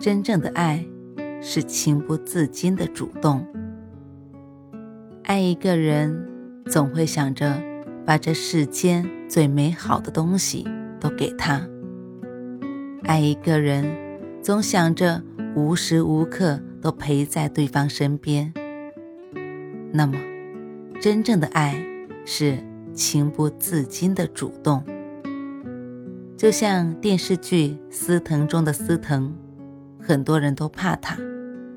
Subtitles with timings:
[0.00, 0.82] 真正的爱
[1.42, 3.46] 是情不自禁的主动。
[5.24, 6.26] 爱一个人，
[6.64, 7.62] 总会想着
[8.06, 10.66] 把这世间最美好的东西
[10.98, 11.68] 都给他。
[13.02, 13.84] 爱一个人，
[14.40, 15.22] 总想着
[15.54, 18.50] 无时无刻都陪在对方身边。
[19.92, 20.16] 那么，
[20.98, 21.76] 真正的爱
[22.24, 22.58] 是
[22.94, 24.82] 情不自禁的主动。
[26.38, 29.30] 就像电视剧《司藤》中的司藤。
[30.00, 31.16] 很多人都怕他，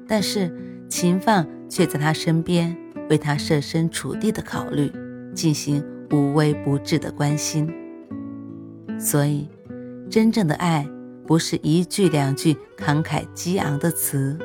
[0.08, 0.52] 但是
[0.90, 2.76] 秦放却在他身边，
[3.10, 4.92] 为他设身处地的考虑，
[5.36, 7.72] 进行无微不至的关心。
[9.00, 9.50] 所以，
[10.10, 10.88] 真正的爱
[11.28, 14.38] 不是一句两句慷慨激昂的词，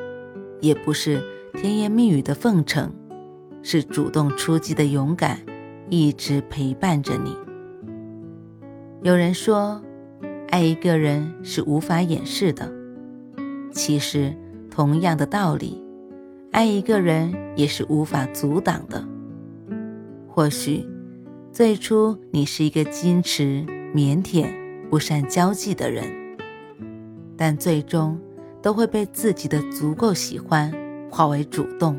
[0.60, 1.22] 也不是
[1.54, 2.92] 甜言蜜语的奉承，
[3.62, 5.38] 是主动出击的勇敢，
[5.90, 7.36] 一直陪伴着你。
[9.02, 9.80] 有人说，
[10.48, 12.77] 爱一个人是无法掩饰的。
[13.78, 14.34] 其实，
[14.68, 15.80] 同样的道理，
[16.50, 19.06] 爱一个人也是无法阻挡的。
[20.26, 20.84] 或许，
[21.52, 24.48] 最初你是一个矜持、腼腆、
[24.90, 26.04] 不善交际的人，
[27.36, 28.18] 但最终
[28.60, 30.72] 都会被自己的足够喜欢
[31.08, 31.96] 化为主动，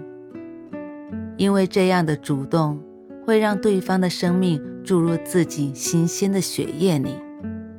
[1.37, 2.77] 因为这样的主动
[3.25, 7.15] 会让对方的生命注入自己新鲜的血液里，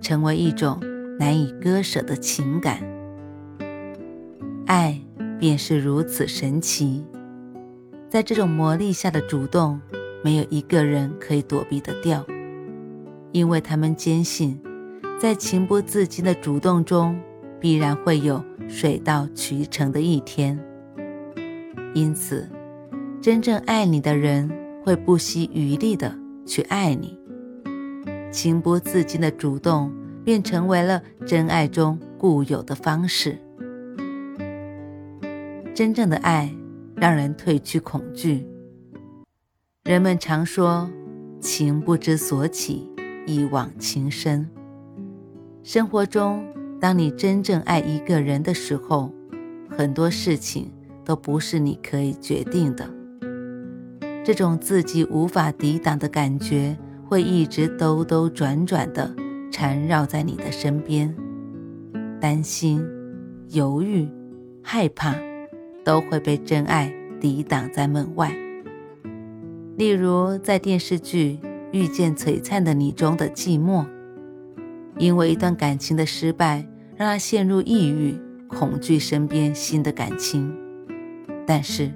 [0.01, 0.81] 成为一种
[1.19, 2.81] 难以割舍的情感。
[4.71, 4.97] 爱
[5.37, 7.05] 便是如此神奇，
[8.09, 9.81] 在这种魔力下的主动，
[10.22, 12.25] 没有一个人可以躲避得掉，
[13.33, 14.56] 因为他们坚信，
[15.19, 17.19] 在情不自禁的主动中，
[17.59, 20.56] 必然会有水到渠成的一天。
[21.93, 22.49] 因此，
[23.21, 24.49] 真正爱你的人
[24.84, 27.19] 会不惜余力的去爱你，
[28.31, 29.93] 情不自禁的主动
[30.25, 33.37] 便成为了真爱中固有的方式。
[35.75, 36.54] 真正的爱
[36.97, 38.47] 让人褪去恐惧。
[39.84, 40.91] 人们常说
[41.41, 42.91] “情不知所起，
[43.26, 44.48] 一往情深”。
[45.62, 46.44] 生活中，
[46.81, 49.12] 当你真正爱一个人的时候，
[49.69, 50.70] 很多事情
[51.04, 52.88] 都不是你可以决定的。
[54.22, 56.76] 这种自己无法抵挡的感觉，
[57.06, 59.14] 会一直兜兜转转地
[59.50, 61.14] 缠绕在你的身边，
[62.20, 62.84] 担心、
[63.48, 64.06] 犹豫、
[64.62, 65.14] 害怕。
[65.91, 68.33] 都会被真爱抵挡在门外。
[69.77, 71.41] 例如，在电视剧
[71.73, 73.84] 《遇见璀璨的你》中的寂寞，
[74.99, 76.65] 因为一段感情的失败，
[76.97, 78.15] 让他陷入抑郁，
[78.47, 80.56] 恐惧身边新的感情。
[81.45, 81.91] 但是，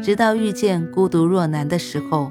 [0.00, 2.30] 直到遇见孤独若男的时候，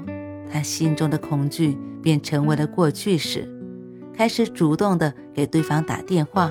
[0.50, 3.46] 他心中的恐惧便成为了过去式，
[4.14, 6.50] 开始主动的给对方打电话。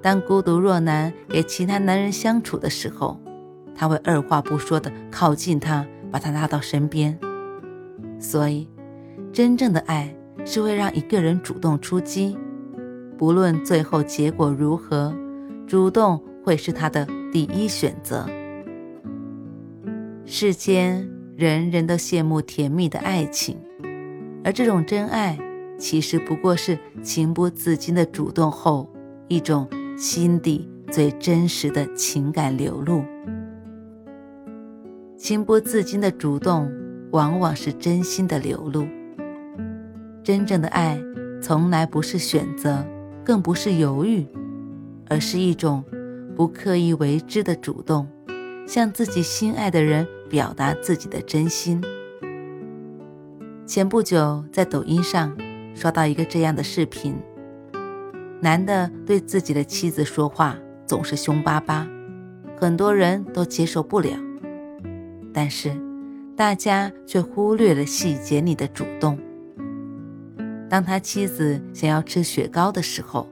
[0.00, 3.20] 当孤独若男给其他男人相处的时候，
[3.74, 7.18] 他会二话不说的靠近他，把他拉到身边。
[8.20, 8.68] 所以，
[9.32, 10.14] 真正的爱
[10.44, 12.36] 是会让一个人主动出击，
[13.16, 15.14] 不论最后结果如何，
[15.66, 18.26] 主动会是他的第一选择。
[20.24, 23.58] 世间人人都羡慕甜蜜的爱情，
[24.44, 25.38] 而这种真爱
[25.78, 28.88] 其实不过是情不自禁的主动后
[29.26, 29.68] 一种。
[29.98, 33.02] 心底最真实的情感流露，
[35.16, 36.70] 情不自禁的主动，
[37.10, 38.86] 往往是真心的流露。
[40.22, 41.02] 真正的爱，
[41.42, 42.86] 从来不是选择，
[43.24, 44.24] 更不是犹豫，
[45.08, 45.84] 而是一种
[46.36, 48.06] 不刻意为之的主动，
[48.68, 51.82] 向自己心爱的人表达自己的真心。
[53.66, 55.36] 前不久，在抖音上
[55.74, 57.16] 刷到一个这样的视频。
[58.40, 60.56] 男的对自己的妻子说话
[60.86, 61.88] 总是凶巴巴，
[62.56, 64.10] 很多人都接受不了。
[65.34, 65.76] 但是，
[66.36, 69.18] 大家却忽略了细节里的主动。
[70.70, 73.28] 当他妻子想要吃雪糕的时候，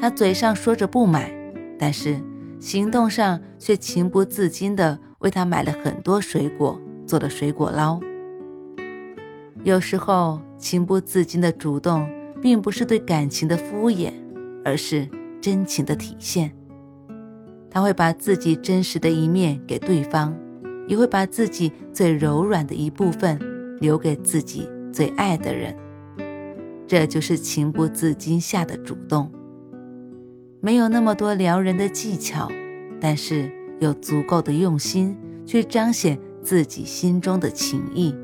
[0.00, 1.32] 他嘴上说着不买，
[1.78, 2.20] 但是
[2.58, 8.00] 行动上却情不自禁地为他买了很多水果，做了水果捞。
[9.62, 12.04] 有时候，情不自禁的主动。
[12.42, 14.12] 并不是对感情的敷衍，
[14.64, 15.08] 而是
[15.40, 16.52] 真情的体现。
[17.70, 20.34] 他会把自己真实的一面给对方，
[20.86, 23.38] 也会把自己最柔软的一部分
[23.80, 25.76] 留给自己最爱的人。
[26.86, 29.30] 这就是情不自禁下的主动。
[30.60, 32.48] 没有那么多撩人的技巧，
[33.00, 33.50] 但是
[33.80, 38.14] 有足够的用心去彰显自己心中的情谊。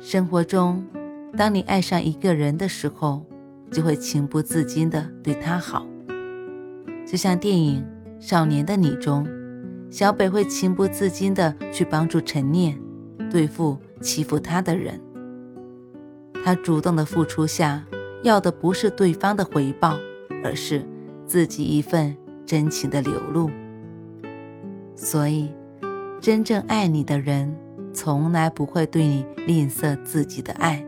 [0.00, 0.84] 生活中，
[1.36, 3.24] 当你爱上一个人的时候，
[3.72, 5.86] 就会情不自禁地对他好。
[7.06, 7.84] 就像电影
[8.24, 9.26] 《少年的你》中，
[9.90, 12.78] 小北会情不自禁地去帮助陈念
[13.30, 15.00] 对付欺负他的人。
[16.44, 17.84] 他主动的付出下，
[18.22, 19.98] 要的不是对方的回报。
[20.44, 20.84] 而是
[21.24, 23.48] 自己一份真情的流露。
[24.96, 25.48] 所以，
[26.20, 27.56] 真正爱你的人，
[27.92, 30.84] 从来不会对你吝啬自己的爱，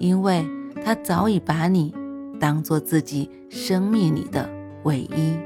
[0.00, 0.44] 因为
[0.84, 1.92] 他早已把你
[2.38, 4.48] 当做自己生命里的
[4.84, 5.36] 唯一。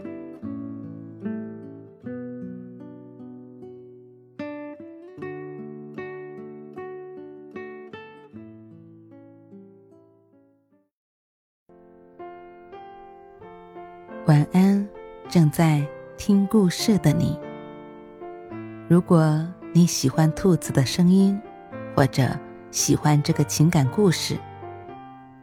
[14.27, 14.87] 晚安，
[15.29, 15.85] 正在
[16.17, 17.37] 听故事的你。
[18.89, 21.41] 如果你喜欢兔子的声音，
[21.97, 22.29] 或者
[22.71, 24.37] 喜欢这个情感故事，